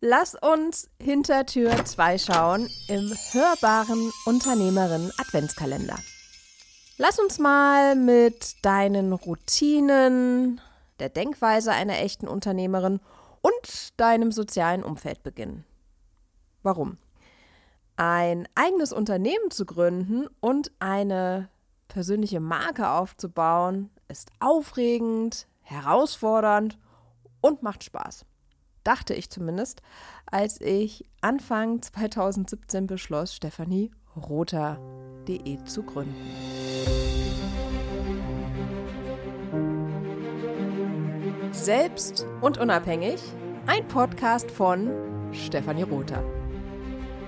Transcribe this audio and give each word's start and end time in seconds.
Lass 0.00 0.36
uns 0.36 0.88
hinter 1.02 1.44
Tür 1.44 1.84
2 1.84 2.18
schauen 2.18 2.70
im 2.86 3.12
hörbaren 3.32 4.12
Unternehmerin 4.26 5.10
Adventskalender. 5.18 5.98
Lass 6.98 7.18
uns 7.18 7.40
mal 7.40 7.96
mit 7.96 8.64
deinen 8.64 9.12
Routinen, 9.12 10.60
der 11.00 11.08
Denkweise 11.08 11.72
einer 11.72 11.98
echten 11.98 12.28
Unternehmerin 12.28 13.00
und 13.40 14.00
deinem 14.00 14.30
sozialen 14.30 14.84
Umfeld 14.84 15.24
beginnen. 15.24 15.64
Warum? 16.62 16.98
Ein 17.96 18.46
eigenes 18.54 18.92
Unternehmen 18.92 19.50
zu 19.50 19.66
gründen 19.66 20.28
und 20.38 20.70
eine 20.78 21.48
persönliche 21.88 22.38
Marke 22.38 22.88
aufzubauen, 22.88 23.90
ist 24.06 24.30
aufregend, 24.38 25.48
herausfordernd 25.62 26.78
und 27.40 27.64
macht 27.64 27.82
Spaß 27.82 28.27
dachte 28.88 29.12
ich 29.12 29.28
zumindest, 29.28 29.82
als 30.24 30.60
ich 30.60 31.04
Anfang 31.20 31.82
2017 31.82 32.86
beschloss, 32.86 33.34
Stefanie 33.34 33.90
Rother.de 34.16 35.62
zu 35.64 35.82
gründen. 35.82 36.16
Selbst 41.52 42.26
und 42.40 42.58
unabhängig, 42.58 43.20
ein 43.66 43.86
Podcast 43.88 44.50
von 44.50 44.90
Stefanie 45.32 45.82
Rother. 45.82 46.24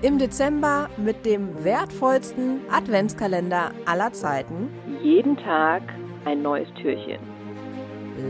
Im 0.01 0.17
Dezember 0.17 0.89
mit 0.97 1.27
dem 1.27 1.63
wertvollsten 1.63 2.61
Adventskalender 2.71 3.71
aller 3.85 4.11
Zeiten. 4.13 4.69
Jeden 5.03 5.37
Tag 5.37 5.83
ein 6.25 6.41
neues 6.41 6.67
Türchen. 6.81 7.19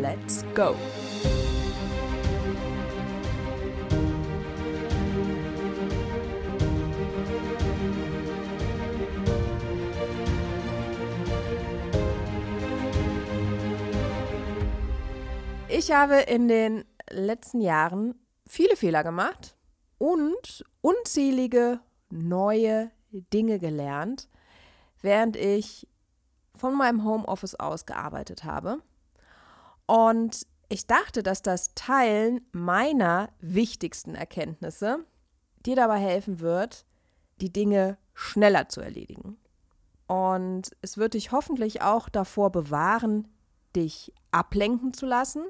Let's 0.02 0.43
go! 0.54 0.76
Ich 15.82 15.91
habe 15.91 16.18
in 16.18 16.48
den 16.48 16.85
letzten 17.10 17.60
Jahren 17.60 18.13
viele 18.46 18.76
Fehler 18.76 19.04
gemacht 19.04 19.55
und 19.98 20.63
unzählige 20.82 21.79
neue 22.12 22.91
Dinge 23.10 23.57
gelernt, 23.57 24.29
während 25.02 25.35
ich 25.35 25.87
von 26.54 26.77
meinem 26.77 27.04
Homeoffice 27.04 27.55
aus 27.55 27.87
gearbeitet 27.87 28.43
habe. 28.43 28.84
Und 29.87 30.46
ich 30.70 30.85
dachte, 30.85 31.24
dass 31.24 31.41
das 31.41 31.74
Teilen 31.74 32.46
meiner 32.52 33.29
wichtigsten 33.40 34.13
Erkenntnisse 34.13 34.99
dir 35.65 35.76
dabei 35.76 35.98
helfen 35.98 36.41
wird, 36.41 36.85
die 37.37 37.52
Dinge 37.52 37.98
schneller 38.13 38.70
zu 38.70 38.82
erledigen. 38.82 39.40
Und 40.05 40.70
es 40.84 40.99
wird 40.99 41.15
dich 41.15 41.32
hoffentlich 41.32 41.82
auch 41.82 42.07
davor 42.07 42.52
bewahren, 42.52 43.27
dich 43.76 44.13
ablenken 44.29 44.93
zu 44.93 45.07
lassen 45.07 45.46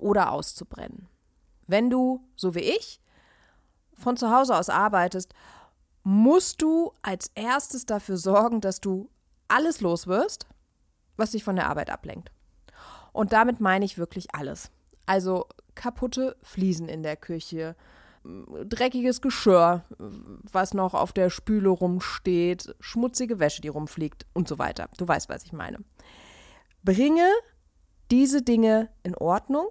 oder 0.00 0.32
auszubrennen. 0.32 1.08
Wenn 1.66 1.90
du, 1.90 2.24
so 2.36 2.54
wie 2.54 2.60
ich, 2.60 3.00
von 3.94 4.16
zu 4.16 4.30
Hause 4.30 4.56
aus 4.56 4.68
arbeitest, 4.68 5.34
musst 6.02 6.62
du 6.62 6.92
als 7.02 7.30
erstes 7.34 7.86
dafür 7.86 8.16
sorgen, 8.16 8.60
dass 8.60 8.80
du 8.80 9.10
alles 9.48 9.80
los 9.80 10.06
wirst, 10.06 10.46
was 11.16 11.32
dich 11.32 11.44
von 11.44 11.56
der 11.56 11.68
Arbeit 11.68 11.90
ablenkt. 11.90 12.32
Und 13.12 13.32
damit 13.32 13.60
meine 13.60 13.84
ich 13.84 13.98
wirklich 13.98 14.34
alles. 14.34 14.70
Also 15.06 15.46
kaputte 15.74 16.36
Fliesen 16.42 16.88
in 16.88 17.02
der 17.02 17.16
Küche, 17.16 17.76
dreckiges 18.24 19.20
Geschirr, 19.20 19.84
was 19.98 20.74
noch 20.74 20.94
auf 20.94 21.12
der 21.12 21.30
Spüle 21.30 21.68
rumsteht, 21.68 22.74
schmutzige 22.80 23.38
Wäsche, 23.38 23.62
die 23.62 23.68
rumfliegt 23.68 24.26
und 24.34 24.46
so 24.48 24.58
weiter. 24.58 24.88
Du 24.98 25.06
weißt, 25.06 25.28
was 25.28 25.44
ich 25.44 25.52
meine. 25.52 25.78
Bringe 26.82 27.28
diese 28.10 28.42
Dinge 28.42 28.90
in 29.02 29.14
Ordnung 29.14 29.70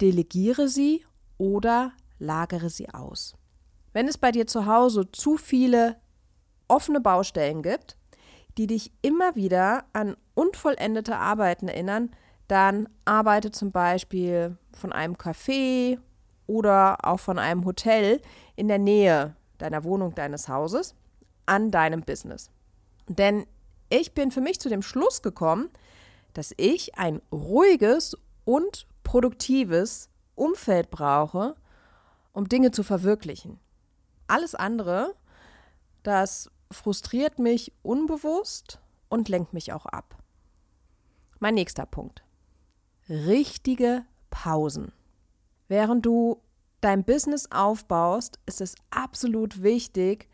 delegiere 0.00 0.68
sie 0.68 1.04
oder 1.38 1.92
lagere 2.18 2.70
sie 2.70 2.88
aus. 2.90 3.34
Wenn 3.92 4.08
es 4.08 4.18
bei 4.18 4.32
dir 4.32 4.46
zu 4.46 4.66
Hause 4.66 5.10
zu 5.12 5.36
viele 5.36 5.96
offene 6.68 7.00
Baustellen 7.00 7.62
gibt, 7.62 7.96
die 8.58 8.66
dich 8.66 8.92
immer 9.02 9.34
wieder 9.34 9.84
an 9.92 10.16
unvollendete 10.34 11.16
Arbeiten 11.16 11.68
erinnern, 11.68 12.10
dann 12.48 12.88
arbeite 13.04 13.50
zum 13.50 13.72
Beispiel 13.72 14.56
von 14.72 14.92
einem 14.92 15.14
Café 15.14 15.98
oder 16.46 16.98
auch 17.04 17.20
von 17.20 17.38
einem 17.38 17.64
Hotel 17.64 18.20
in 18.56 18.68
der 18.68 18.78
Nähe 18.78 19.36
deiner 19.58 19.84
Wohnung, 19.84 20.14
deines 20.14 20.48
Hauses 20.48 20.94
an 21.46 21.70
deinem 21.70 22.02
Business. 22.02 22.50
Denn 23.08 23.46
ich 23.88 24.12
bin 24.12 24.30
für 24.30 24.40
mich 24.40 24.60
zu 24.60 24.68
dem 24.68 24.82
Schluss 24.82 25.22
gekommen, 25.22 25.70
dass 26.34 26.54
ich 26.56 26.98
ein 26.98 27.20
ruhiges 27.30 28.16
und 28.44 28.86
produktives 29.12 30.08
Umfeld 30.36 30.90
brauche, 30.90 31.54
um 32.32 32.48
Dinge 32.48 32.70
zu 32.70 32.82
verwirklichen. 32.82 33.60
Alles 34.26 34.54
andere, 34.54 35.14
das 36.02 36.50
frustriert 36.70 37.38
mich 37.38 37.74
unbewusst 37.82 38.80
und 39.10 39.28
lenkt 39.28 39.52
mich 39.52 39.74
auch 39.74 39.84
ab. 39.84 40.16
Mein 41.40 41.56
nächster 41.56 41.84
Punkt. 41.84 42.24
Richtige 43.06 44.06
Pausen. 44.30 44.92
Während 45.68 46.06
du 46.06 46.40
dein 46.80 47.04
Business 47.04 47.50
aufbaust, 47.50 48.40
ist 48.46 48.62
es 48.62 48.76
absolut 48.88 49.62
wichtig, 49.62 50.26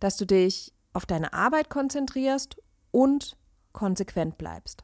dass 0.00 0.16
du 0.16 0.26
dich 0.26 0.74
auf 0.92 1.06
deine 1.06 1.34
Arbeit 1.34 1.70
konzentrierst 1.70 2.60
und 2.90 3.36
konsequent 3.72 4.38
bleibst 4.38 4.82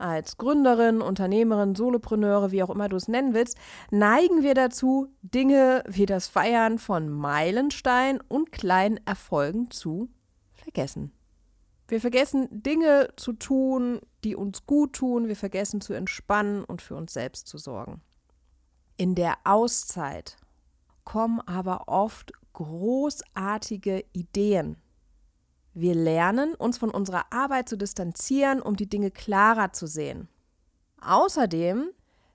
als 0.00 0.36
Gründerin, 0.36 1.00
Unternehmerin, 1.00 1.74
Solopreneure, 1.74 2.50
wie 2.50 2.62
auch 2.62 2.70
immer 2.70 2.88
du 2.88 2.96
es 2.96 3.08
nennen 3.08 3.34
willst, 3.34 3.56
neigen 3.90 4.42
wir 4.42 4.54
dazu, 4.54 5.08
Dinge 5.22 5.84
wie 5.86 6.06
das 6.06 6.28
Feiern 6.28 6.78
von 6.78 7.08
Meilensteinen 7.08 8.20
und 8.28 8.52
kleinen 8.52 8.98
Erfolgen 9.06 9.70
zu 9.70 10.08
vergessen. 10.52 11.12
Wir 11.88 12.00
vergessen 12.00 12.48
Dinge 12.50 13.08
zu 13.16 13.32
tun, 13.32 14.00
die 14.22 14.36
uns 14.36 14.64
gut 14.64 14.92
tun. 14.92 15.26
Wir 15.26 15.36
vergessen 15.36 15.80
zu 15.80 15.92
entspannen 15.92 16.64
und 16.64 16.82
für 16.82 16.94
uns 16.94 17.12
selbst 17.12 17.48
zu 17.48 17.58
sorgen. 17.58 18.00
In 18.96 19.14
der 19.14 19.38
Auszeit 19.44 20.36
kommen 21.04 21.40
aber 21.40 21.88
oft 21.88 22.32
großartige 22.52 24.04
Ideen 24.12 24.76
wir 25.74 25.94
lernen, 25.94 26.54
uns 26.54 26.78
von 26.78 26.90
unserer 26.90 27.32
Arbeit 27.32 27.68
zu 27.68 27.76
distanzieren, 27.76 28.60
um 28.60 28.76
die 28.76 28.88
Dinge 28.88 29.10
klarer 29.10 29.72
zu 29.72 29.86
sehen. 29.86 30.28
Außerdem 31.00 31.90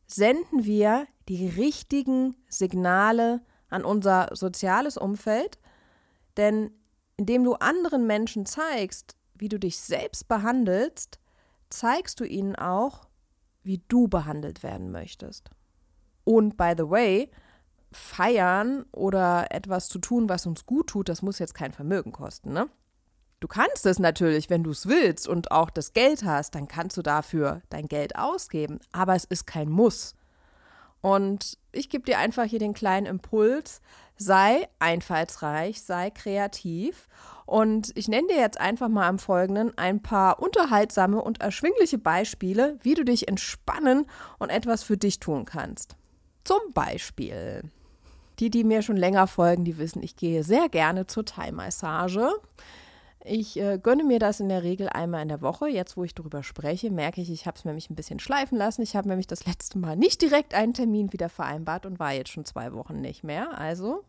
senden 0.07 0.66
wir 0.66 1.07
die 1.28 1.47
richtigen 1.47 2.35
Signale 2.47 3.41
an 3.69 3.84
unser 3.84 4.29
soziales 4.34 4.97
Umfeld, 4.97 5.59
denn 6.38 6.72
indem 7.18 7.44
du 7.44 7.53
anderen 7.53 8.07
Menschen 8.07 8.46
zeigst, 8.46 9.16
wie 9.34 9.50
du 9.50 9.59
dich 9.59 9.79
selbst 9.79 10.28
behandelst, 10.28 11.19
zeigst 11.69 12.19
du 12.19 12.23
ihnen 12.23 12.56
auch, 12.56 13.07
wie 13.63 13.81
du 13.88 14.07
behandelt 14.07 14.63
werden 14.63 14.91
möchtest. 14.91 15.50
Und 16.23 16.57
by 16.57 16.73
the 16.78 16.90
way, 16.90 17.31
feiern 17.91 18.85
oder 18.91 19.47
etwas 19.52 19.88
zu 19.88 20.00
tun, 20.00 20.29
was 20.29 20.46
uns 20.46 20.66
gut 20.66 20.88
tut, 20.88 21.09
das 21.09 21.22
muss 21.22 21.40
jetzt 21.40 21.53
kein 21.53 21.72
Vermögen 21.72 22.12
kosten, 22.12 22.53
ne? 22.53 22.69
Du 23.40 23.47
kannst 23.47 23.85
es 23.85 24.00
natürlich, 24.00 24.50
wenn 24.50 24.63
du 24.63 24.72
es 24.72 24.88
willst 24.88 25.28
und 25.28 25.51
auch 25.51 25.69
das 25.69 25.94
Geld 25.94 26.23
hast, 26.23 26.56
dann 26.56 26.68
kannst 26.68 26.97
du 26.97 27.01
dafür 27.01 27.62
dein 27.69 27.88
Geld 27.88 28.16
ausgeben, 28.16 28.79
aber 28.91 29.16
es 29.16 29.25
ist 29.25 29.46
kein 29.46 29.69
Muss. 29.69 30.16
Und 31.01 31.59
ich 31.72 31.90
gebe 31.90 32.06
dir 32.06 32.18
einfach 32.18 32.46
hier 32.46 32.57
den 32.59 32.73
kleinen 32.73 33.06
Impuls, 33.06 33.81
sei 34.18 34.68
einfallsreich, 34.79 35.82
sei 35.82 36.09
kreativ 36.09 37.08
und 37.46 37.91
ich 37.96 38.08
nenne 38.08 38.28
dir 38.29 38.37
jetzt 38.37 38.59
einfach 38.59 38.90
mal 38.90 39.08
am 39.08 39.20
Folgenden 39.20 39.78
ein 39.78 40.02
paar 40.02 40.41
unterhaltsame 40.41 41.22
und 41.22 41.41
erschwingliche 41.41 41.99
Beispiele, 41.99 42.79
wie 42.82 42.96
du 42.96 43.05
dich 43.05 43.28
entspannen 43.28 44.08
und 44.40 44.49
etwas 44.49 44.82
für 44.82 44.97
dich 44.97 45.20
tun 45.20 45.46
kannst. 45.46 45.96
Zum 46.43 46.73
Beispiel, 46.73 47.70
die, 48.40 48.49
die 48.49 48.64
mir 48.64 48.82
schon 48.82 48.97
länger 48.97 49.28
folgen, 49.28 49.66
die 49.66 49.78
wissen, 49.78 50.02
ich 50.02 50.16
gehe 50.16 50.43
sehr 50.43 50.70
gerne 50.70 51.05
zur 51.05 51.26
Thai-Massage. 51.26 52.32
Ich 53.27 53.59
äh, 53.59 53.79
gönne 53.79 54.03
mir 54.03 54.19
das 54.19 54.39
in 54.39 54.49
der 54.49 54.61
Regel 54.61 54.87
einmal 54.87 55.23
in 55.23 55.29
der 55.29 55.41
Woche. 55.41 55.67
Jetzt, 55.67 55.97
wo 55.97 56.03
ich 56.03 56.13
darüber 56.13 56.43
spreche, 56.43 56.91
merke 56.91 57.22
ich, 57.22 57.31
ich 57.31 57.47
habe 57.47 57.57
es 57.57 57.66
nämlich 57.66 57.89
ein 57.89 57.95
bisschen 57.95 58.19
schleifen 58.19 58.55
lassen. 58.55 58.83
Ich 58.83 58.95
habe 58.95 59.07
nämlich 59.07 59.25
das 59.25 59.47
letzte 59.47 59.79
Mal 59.79 59.95
nicht 59.95 60.22
direkt 60.22 60.53
einen 60.53 60.75
Termin 60.75 61.11
wieder 61.11 61.27
vereinbart 61.29 61.87
und 61.87 61.97
war 61.97 62.13
jetzt 62.13 62.29
schon 62.29 62.45
zwei 62.45 62.72
Wochen 62.73 63.01
nicht 63.01 63.23
mehr. 63.23 63.57
Also, 63.57 64.03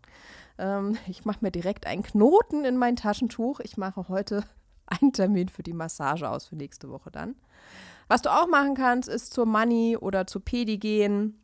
ähm, 0.58 0.98
ich 1.06 1.24
mache 1.24 1.38
mir 1.40 1.50
direkt 1.50 1.86
einen 1.86 2.02
Knoten 2.02 2.66
in 2.66 2.76
mein 2.76 2.96
Taschentuch. 2.96 3.60
Ich 3.60 3.78
mache 3.78 4.06
heute 4.08 4.44
einen 4.86 5.14
Termin 5.14 5.48
für 5.48 5.62
die 5.62 5.72
Massage 5.72 6.28
aus 6.28 6.44
für 6.48 6.56
nächste 6.56 6.90
Woche 6.90 7.10
dann. 7.10 7.36
Was 8.08 8.20
du 8.20 8.30
auch 8.30 8.48
machen 8.48 8.74
kannst, 8.74 9.08
ist 9.08 9.32
zur 9.32 9.46
Money 9.46 9.96
oder 9.96 10.26
zur 10.26 10.44
Pedi 10.44 10.76
gehen. 10.76 11.40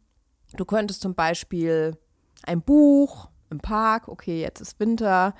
Du 0.59 0.67
könntest 0.67 1.01
zum 1.01 1.15
Beispiel 1.15 1.97
ein 2.43 2.61
Buch 2.61 3.31
im 3.49 3.61
Park, 3.61 4.09
okay, 4.09 4.43
jetzt 4.43 4.61
ist 4.61 4.79
Winter, 4.79 5.35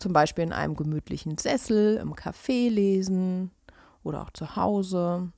zum 0.00 0.12
Beispiel 0.12 0.44
in 0.44 0.52
einem 0.52 0.76
gemütlichen 0.76 1.38
Sessel, 1.38 1.96
im 1.96 2.14
Café 2.14 2.68
lesen 2.70 3.50
oder 4.02 4.22
auch 4.22 4.30
zu 4.30 4.56
Hause. 4.56 5.30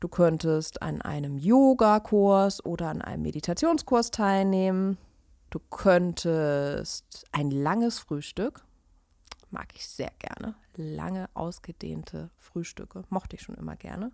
Du 0.00 0.08
könntest 0.08 0.82
an 0.82 1.02
einem 1.02 1.38
Yogakurs 1.38 2.64
oder 2.64 2.88
an 2.88 3.02
einem 3.02 3.22
Meditationskurs 3.22 4.10
teilnehmen. 4.10 4.98
Du 5.50 5.58
könntest 5.70 7.24
ein 7.32 7.50
langes 7.50 7.98
Frühstück, 7.98 8.64
mag 9.50 9.68
ich 9.74 9.88
sehr 9.88 10.10
gerne, 10.18 10.54
lange 10.76 11.28
ausgedehnte 11.34 12.30
Frühstücke, 12.36 13.04
mochte 13.08 13.36
ich 13.36 13.42
schon 13.42 13.54
immer 13.54 13.76
gerne. 13.76 14.10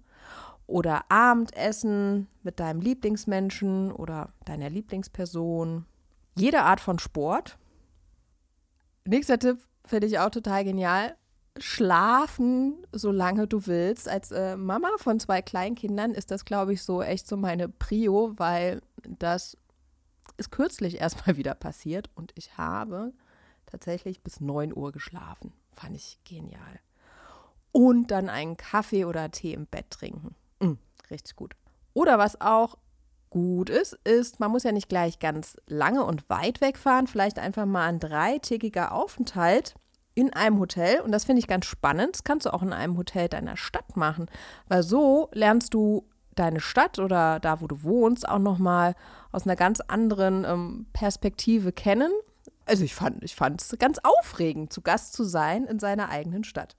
Oder 0.67 1.11
Abendessen 1.11 2.29
mit 2.43 2.61
deinem 2.61 2.81
Lieblingsmenschen 2.81 3.91
oder 3.91 4.33
deiner 4.45 4.71
Lieblingsperson. 4.71 5.87
Jede 6.37 6.63
Art 6.63 6.81
von 6.81 6.99
Sport. 6.99 7.59
Nächster 9.05 9.39
Tipp 9.39 9.59
finde 9.85 10.07
ich 10.07 10.19
auch 10.19 10.31
total 10.31 10.65
genial. 10.65 11.17
Schlafen, 11.59 12.87
solange 12.93 13.47
du 13.47 13.67
willst. 13.67 14.09
Als 14.09 14.31
äh, 14.31 14.57
Mama 14.57 14.89
von 14.99 15.19
zwei 15.19 15.43
Kleinkindern 15.43 16.13
ist 16.13 16.31
das, 16.31 16.45
glaube 16.45 16.73
ich, 16.73 16.83
so 16.83 17.03
echt 17.03 17.27
so 17.27 17.37
meine 17.37 17.69
Prio, 17.69 18.35
weil 18.37 18.81
das 19.07 19.57
ist 20.37 20.51
kürzlich 20.51 21.01
erstmal 21.01 21.37
wieder 21.37 21.55
passiert 21.55 22.09
und 22.15 22.33
ich 22.35 22.57
habe 22.57 23.13
tatsächlich 23.67 24.23
bis 24.23 24.41
9 24.41 24.77
Uhr 24.77 24.93
geschlafen. 24.93 25.53
Fand 25.73 25.97
ich 25.97 26.19
genial. 26.25 26.81
Und 27.73 28.11
dann 28.11 28.29
einen 28.29 28.57
Kaffee 28.57 29.05
oder 29.05 29.31
Tee 29.31 29.53
im 29.53 29.67
Bett 29.67 29.91
trinken. 29.91 30.35
Mm, 30.61 30.75
richtig 31.11 31.37
gut. 31.37 31.55
Oder 31.95 32.19
was 32.19 32.41
auch 32.41 32.77
gut 33.31 33.71
ist, 33.71 33.95
ist, 34.05 34.41
man 34.41 34.51
muss 34.51 34.65
ja 34.65 34.73
nicht 34.73 34.89
gleich 34.89 35.19
ganz 35.19 35.57
lange 35.67 36.05
und 36.05 36.29
weit 36.29 36.61
wegfahren, 36.61 37.07
vielleicht 37.07 37.39
einfach 37.39 37.65
mal 37.65 37.87
ein 37.87 38.01
dreitägiger 38.01 38.93
Aufenthalt 38.93 39.75
in 40.15 40.33
einem 40.33 40.59
Hotel. 40.59 41.01
Und 41.01 41.13
das 41.13 41.25
finde 41.25 41.41
ich 41.41 41.47
ganz 41.47 41.67
spannend. 41.67 42.15
Das 42.15 42.25
kannst 42.25 42.47
du 42.47 42.53
auch 42.53 42.63
in 42.63 42.73
einem 42.73 42.99
Hotel 42.99 43.29
deiner 43.29 43.57
Stadt 43.57 43.97
machen, 43.97 44.27
weil 44.69 44.83
so 44.83 45.31
lernst 45.33 45.73
du 45.75 46.07
deine 46.35 46.61
Stadt 46.61 46.99
oder 46.99 47.41
da, 47.41 47.61
wo 47.61 47.67
du 47.67 47.83
wohnst, 47.83 48.29
auch 48.29 48.39
nochmal 48.39 48.95
aus 49.33 49.45
einer 49.45 49.57
ganz 49.57 49.81
anderen 49.81 50.45
ähm, 50.45 50.87
Perspektive 50.93 51.73
kennen. 51.73 52.13
Also 52.67 52.85
ich 52.85 52.95
fand 52.95 53.23
es 53.25 53.77
ganz 53.79 53.99
aufregend, 54.03 54.73
zu 54.73 54.81
Gast 54.81 55.13
zu 55.13 55.25
sein 55.25 55.65
in 55.65 55.79
seiner 55.79 56.09
eigenen 56.09 56.45
Stadt. 56.45 56.77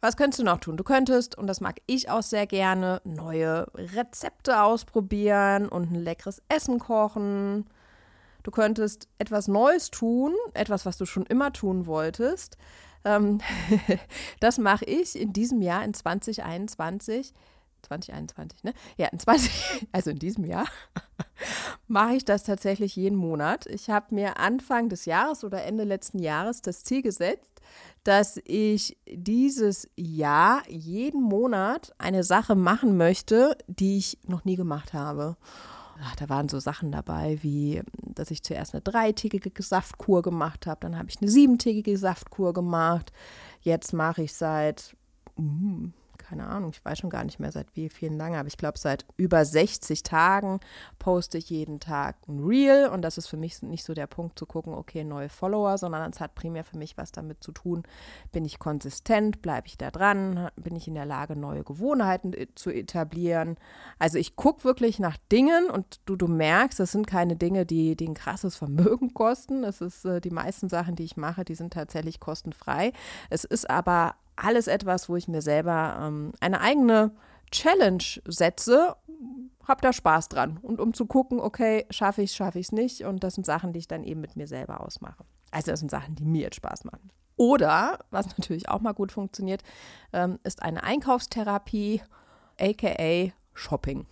Was 0.00 0.16
könntest 0.16 0.38
du 0.38 0.44
noch 0.44 0.60
tun? 0.60 0.76
Du 0.76 0.84
könntest, 0.84 1.36
und 1.36 1.48
das 1.48 1.60
mag 1.60 1.80
ich 1.86 2.08
auch 2.08 2.22
sehr 2.22 2.46
gerne, 2.46 3.00
neue 3.04 3.66
Rezepte 3.74 4.62
ausprobieren 4.62 5.68
und 5.68 5.90
ein 5.90 5.96
leckeres 5.96 6.40
Essen 6.48 6.78
kochen. 6.78 7.66
Du 8.44 8.52
könntest 8.52 9.08
etwas 9.18 9.48
Neues 9.48 9.90
tun, 9.90 10.34
etwas, 10.54 10.86
was 10.86 10.98
du 10.98 11.04
schon 11.04 11.26
immer 11.26 11.52
tun 11.52 11.86
wolltest. 11.86 12.56
Ähm, 13.04 13.40
das 14.40 14.58
mache 14.58 14.84
ich 14.84 15.18
in 15.20 15.32
diesem 15.32 15.62
Jahr, 15.62 15.84
in 15.84 15.94
2021. 15.94 17.34
2021, 17.82 18.64
ne? 18.64 18.72
Ja, 18.96 19.08
in 19.08 19.18
20, 19.18 19.88
also 19.92 20.10
in 20.10 20.18
diesem 20.18 20.44
Jahr 20.44 20.66
mache 21.88 22.14
ich 22.14 22.24
das 22.24 22.44
tatsächlich 22.44 22.96
jeden 22.96 23.16
Monat. 23.16 23.66
Ich 23.66 23.90
habe 23.90 24.14
mir 24.14 24.38
Anfang 24.38 24.88
des 24.88 25.04
Jahres 25.04 25.44
oder 25.44 25.64
Ende 25.64 25.84
letzten 25.84 26.18
Jahres 26.18 26.62
das 26.62 26.84
Ziel 26.84 27.02
gesetzt, 27.02 27.60
dass 28.04 28.40
ich 28.44 28.96
dieses 29.06 29.88
Jahr 29.96 30.62
jeden 30.68 31.22
Monat 31.22 31.92
eine 31.98 32.24
Sache 32.24 32.54
machen 32.54 32.96
möchte, 32.96 33.56
die 33.66 33.98
ich 33.98 34.18
noch 34.26 34.44
nie 34.44 34.56
gemacht 34.56 34.92
habe. 34.92 35.36
Ach, 36.02 36.14
da 36.16 36.28
waren 36.28 36.48
so 36.48 36.60
Sachen 36.60 36.92
dabei, 36.92 37.38
wie 37.42 37.82
dass 38.18 38.30
ich 38.30 38.42
zuerst 38.42 38.74
eine 38.74 38.82
dreitägige 38.82 39.50
Saftkur 39.62 40.22
gemacht 40.22 40.66
habe, 40.66 40.80
dann 40.80 40.96
habe 40.96 41.08
ich 41.08 41.20
eine 41.20 41.30
siebentägige 41.30 41.96
Saftkur 41.96 42.52
gemacht. 42.52 43.12
Jetzt 43.60 43.92
mache 43.92 44.22
ich 44.22 44.32
seit 44.34 44.96
mm, 45.36 45.88
keine 46.28 46.46
Ahnung, 46.46 46.72
ich 46.74 46.84
weiß 46.84 46.98
schon 46.98 47.08
gar 47.08 47.24
nicht 47.24 47.40
mehr 47.40 47.52
seit 47.52 47.74
wie 47.74 47.88
vielen 47.88 48.18
lange, 48.18 48.38
aber 48.38 48.48
ich 48.48 48.58
glaube 48.58 48.78
seit 48.78 49.06
über 49.16 49.46
60 49.46 50.02
Tagen 50.02 50.60
poste 50.98 51.38
ich 51.38 51.48
jeden 51.48 51.80
Tag 51.80 52.16
ein 52.28 52.40
Reel 52.40 52.88
und 52.88 53.00
das 53.00 53.16
ist 53.16 53.28
für 53.28 53.38
mich 53.38 53.62
nicht 53.62 53.82
so 53.82 53.94
der 53.94 54.06
Punkt 54.06 54.38
zu 54.38 54.44
gucken, 54.44 54.74
okay, 54.74 55.04
neue 55.04 55.30
Follower, 55.30 55.78
sondern 55.78 56.10
es 56.10 56.20
hat 56.20 56.34
primär 56.34 56.64
für 56.64 56.76
mich 56.76 56.98
was 56.98 57.12
damit 57.12 57.42
zu 57.42 57.52
tun, 57.52 57.82
bin 58.30 58.44
ich 58.44 58.58
konsistent, 58.58 59.40
bleibe 59.40 59.68
ich 59.68 59.78
da 59.78 59.90
dran, 59.90 60.50
bin 60.56 60.76
ich 60.76 60.86
in 60.86 60.94
der 60.94 61.06
Lage, 61.06 61.34
neue 61.34 61.64
Gewohnheiten 61.64 62.34
äh, 62.34 62.48
zu 62.54 62.70
etablieren. 62.70 63.56
Also 63.98 64.18
ich 64.18 64.36
gucke 64.36 64.64
wirklich 64.64 64.98
nach 64.98 65.16
Dingen 65.32 65.70
und 65.70 66.00
du, 66.04 66.16
du 66.16 66.28
merkst, 66.28 66.78
das 66.78 66.92
sind 66.92 67.06
keine 67.06 67.36
Dinge, 67.36 67.64
die, 67.64 67.96
die 67.96 68.08
ein 68.08 68.14
krasses 68.14 68.54
Vermögen 68.56 69.14
kosten. 69.14 69.64
Es 69.64 69.80
ist 69.80 70.04
äh, 70.04 70.20
die 70.20 70.30
meisten 70.30 70.68
Sachen, 70.68 70.94
die 70.94 71.04
ich 71.04 71.16
mache, 71.16 71.46
die 71.46 71.54
sind 71.54 71.72
tatsächlich 71.72 72.20
kostenfrei. 72.20 72.92
Es 73.30 73.44
ist 73.44 73.70
aber 73.70 74.14
alles 74.44 74.66
etwas, 74.66 75.08
wo 75.08 75.16
ich 75.16 75.28
mir 75.28 75.42
selber 75.42 75.98
ähm, 76.00 76.32
eine 76.40 76.60
eigene 76.60 77.12
Challenge 77.50 78.02
setze, 78.26 78.96
habe 79.66 79.82
da 79.82 79.92
Spaß 79.92 80.28
dran. 80.28 80.58
Und 80.62 80.80
um 80.80 80.94
zu 80.94 81.06
gucken, 81.06 81.40
okay, 81.40 81.86
schaffe 81.90 82.22
ich 82.22 82.30
es, 82.30 82.36
schaffe 82.36 82.58
ich 82.58 82.66
es 82.66 82.72
nicht. 82.72 83.04
Und 83.04 83.22
das 83.22 83.34
sind 83.34 83.46
Sachen, 83.46 83.72
die 83.72 83.80
ich 83.80 83.88
dann 83.88 84.04
eben 84.04 84.20
mit 84.20 84.36
mir 84.36 84.46
selber 84.46 84.80
ausmache. 84.80 85.24
Also 85.50 85.70
das 85.70 85.80
sind 85.80 85.90
Sachen, 85.90 86.14
die 86.14 86.24
mir 86.24 86.42
jetzt 86.42 86.56
Spaß 86.56 86.84
machen. 86.84 87.10
Oder, 87.36 88.00
was 88.10 88.26
natürlich 88.38 88.68
auch 88.68 88.80
mal 88.80 88.92
gut 88.92 89.12
funktioniert, 89.12 89.62
ähm, 90.12 90.38
ist 90.42 90.62
eine 90.62 90.82
Einkaufstherapie, 90.82 92.02
aka 92.58 93.32
Shopping. 93.54 94.06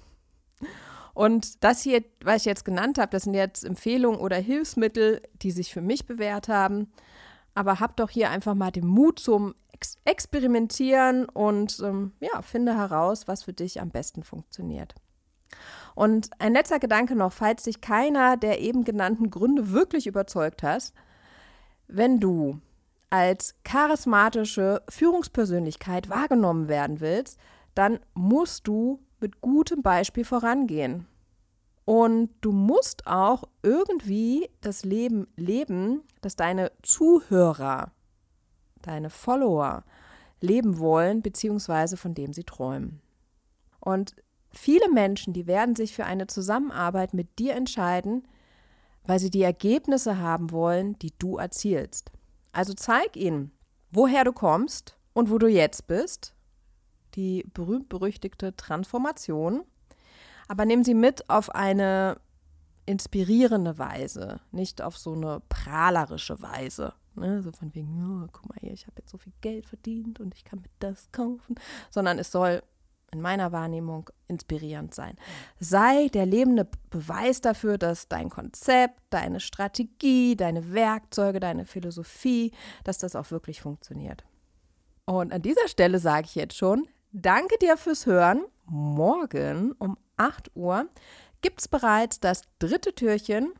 Und 1.14 1.64
das 1.64 1.80
hier, 1.80 2.04
was 2.22 2.42
ich 2.42 2.44
jetzt 2.44 2.64
genannt 2.64 2.98
habe, 2.98 3.10
das 3.10 3.24
sind 3.24 3.34
jetzt 3.34 3.64
Empfehlungen 3.64 4.20
oder 4.20 4.36
Hilfsmittel, 4.36 5.22
die 5.42 5.50
sich 5.50 5.72
für 5.72 5.80
mich 5.80 6.06
bewährt 6.06 6.48
haben. 6.48 6.92
Aber 7.56 7.80
hab 7.80 7.96
doch 7.96 8.10
hier 8.10 8.30
einfach 8.30 8.54
mal 8.54 8.70
den 8.70 8.86
Mut 8.86 9.18
zum 9.18 9.54
Ex 9.72 9.98
Experimentieren 10.04 11.24
und 11.24 11.80
ähm, 11.82 12.12
ja, 12.20 12.42
finde 12.42 12.76
heraus, 12.76 13.26
was 13.26 13.42
für 13.42 13.52
dich 13.52 13.80
am 13.80 13.90
besten 13.90 14.22
funktioniert. 14.22 14.94
Und 15.94 16.30
ein 16.38 16.52
letzter 16.52 16.78
Gedanke 16.78 17.16
noch, 17.16 17.32
falls 17.32 17.64
dich 17.64 17.80
keiner 17.80 18.36
der 18.36 18.60
eben 18.60 18.84
genannten 18.84 19.30
Gründe 19.30 19.72
wirklich 19.72 20.06
überzeugt 20.06 20.62
hast, 20.62 20.94
wenn 21.88 22.20
du 22.20 22.60
als 23.10 23.54
charismatische 23.64 24.82
Führungspersönlichkeit 24.88 26.10
wahrgenommen 26.10 26.68
werden 26.68 27.00
willst, 27.00 27.38
dann 27.74 28.00
musst 28.14 28.66
du 28.66 29.00
mit 29.20 29.40
gutem 29.40 29.82
Beispiel 29.82 30.24
vorangehen. 30.24 31.06
Und 31.86 32.30
du 32.40 32.50
musst 32.50 33.06
auch 33.06 33.44
irgendwie 33.62 34.50
das 34.60 34.84
Leben 34.84 35.28
leben, 35.36 36.02
das 36.20 36.36
deine 36.36 36.72
Zuhörer 36.82 37.92
deine 38.82 39.08
Follower 39.08 39.84
leben 40.40 40.78
wollen, 40.78 41.22
beziehungsweise 41.22 41.96
von 41.96 42.12
dem 42.12 42.32
sie 42.32 42.44
träumen. 42.44 43.00
Und 43.80 44.16
viele 44.50 44.90
Menschen, 44.90 45.32
die 45.32 45.46
werden 45.46 45.76
sich 45.76 45.94
für 45.94 46.04
eine 46.04 46.26
Zusammenarbeit 46.26 47.14
mit 47.14 47.38
dir 47.38 47.54
entscheiden, 47.54 48.26
weil 49.04 49.20
sie 49.20 49.30
die 49.30 49.42
Ergebnisse 49.42 50.18
haben 50.18 50.50
wollen, 50.50 50.98
die 50.98 51.12
du 51.18 51.36
erzielst. 51.36 52.10
Also 52.52 52.74
zeig 52.74 53.16
ihnen, 53.16 53.52
woher 53.92 54.24
du 54.24 54.32
kommst 54.32 54.98
und 55.12 55.30
wo 55.30 55.38
du 55.38 55.46
jetzt 55.46 55.86
bist, 55.86 56.34
die 57.14 57.44
berühmt-berüchtigte 57.54 58.56
Transformation, 58.56 59.62
aber 60.48 60.64
nimm 60.64 60.84
sie 60.84 60.94
mit 60.94 61.28
auf 61.28 61.54
eine 61.54 62.18
inspirierende 62.86 63.78
Weise, 63.78 64.40
nicht 64.52 64.80
auf 64.80 64.96
so 64.96 65.12
eine 65.12 65.42
prahlerische 65.48 66.40
Weise. 66.40 66.92
Ne? 67.16 67.42
So 67.42 67.50
von 67.52 67.74
wegen, 67.74 68.22
oh, 68.24 68.28
guck 68.32 68.48
mal 68.48 68.58
hier, 68.60 68.72
ich 68.72 68.86
habe 68.86 68.96
jetzt 68.98 69.10
so 69.10 69.18
viel 69.18 69.32
Geld 69.40 69.66
verdient 69.66 70.20
und 70.20 70.34
ich 70.34 70.44
kann 70.44 70.60
mir 70.60 70.68
das 70.78 71.10
kaufen. 71.12 71.56
Sondern 71.90 72.18
es 72.18 72.30
soll 72.30 72.62
in 73.12 73.20
meiner 73.20 73.52
Wahrnehmung 73.52 74.10
inspirierend 74.28 74.94
sein. 74.94 75.16
Sei 75.58 76.08
der 76.08 76.26
lebende 76.26 76.68
Beweis 76.90 77.40
dafür, 77.40 77.78
dass 77.78 78.08
dein 78.08 78.30
Konzept, 78.30 79.00
deine 79.10 79.40
Strategie, 79.40 80.36
deine 80.36 80.72
Werkzeuge, 80.72 81.40
deine 81.40 81.64
Philosophie, 81.64 82.52
dass 82.84 82.98
das 82.98 83.16
auch 83.16 83.30
wirklich 83.30 83.60
funktioniert. 83.60 84.24
Und 85.06 85.32
an 85.32 85.42
dieser 85.42 85.68
Stelle 85.68 85.98
sage 85.98 86.26
ich 86.26 86.34
jetzt 86.34 86.56
schon, 86.56 86.88
danke 87.16 87.58
dir 87.58 87.76
fürs 87.76 88.06
Hören. 88.06 88.44
Morgen 88.66 89.72
um 89.78 89.96
8 90.16 90.50
Uhr 90.54 90.86
gibt 91.40 91.60
es 91.60 91.68
bereits 91.68 92.20
das 92.20 92.42
dritte 92.58 92.94
Türchen 92.94 93.52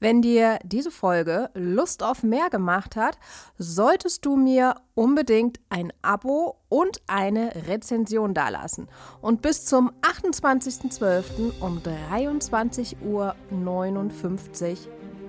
wenn 0.00 0.22
dir 0.22 0.60
diese 0.62 0.92
Folge 0.92 1.50
Lust 1.54 2.04
auf 2.04 2.22
mehr 2.22 2.50
gemacht 2.50 2.94
hat, 2.94 3.18
solltest 3.56 4.24
du 4.24 4.36
mir 4.36 4.76
unbedingt 4.94 5.58
ein 5.70 5.92
Abo 6.02 6.56
und 6.68 7.02
eine 7.08 7.66
Rezension 7.66 8.32
dalassen. 8.32 8.86
Und 9.20 9.42
bis 9.42 9.64
zum 9.64 9.90
28.12. 10.02 11.60
um 11.60 11.80
23.59 11.80 12.96
Uhr 13.02 13.34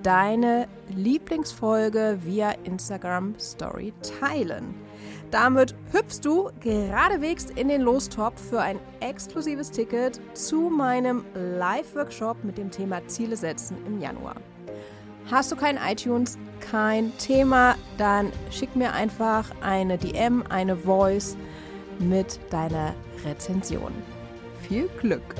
deine 0.04 0.68
Lieblingsfolge 0.88 2.20
via 2.22 2.52
Instagram 2.64 3.34
Story 3.38 3.92
teilen. 4.20 4.74
Damit 5.30 5.76
hüpfst 5.92 6.24
du 6.24 6.50
geradewegs 6.58 7.46
in 7.54 7.68
den 7.68 7.82
Lostopf 7.82 8.40
für 8.50 8.60
ein 8.60 8.80
exklusives 8.98 9.70
Ticket 9.70 10.20
zu 10.34 10.70
meinem 10.70 11.24
Live-Workshop 11.34 12.42
mit 12.42 12.58
dem 12.58 12.70
Thema 12.70 13.06
Ziele 13.06 13.36
setzen 13.36 13.76
im 13.86 14.00
Januar. 14.00 14.34
Hast 15.30 15.52
du 15.52 15.56
kein 15.56 15.78
iTunes, 15.88 16.36
kein 16.58 17.16
Thema, 17.18 17.76
dann 17.96 18.32
schick 18.50 18.74
mir 18.74 18.92
einfach 18.92 19.44
eine 19.60 19.98
DM, 19.98 20.42
eine 20.48 20.76
Voice 20.76 21.36
mit 22.00 22.40
deiner 22.50 22.94
Rezension. 23.24 23.92
Viel 24.66 24.88
Glück! 25.00 25.36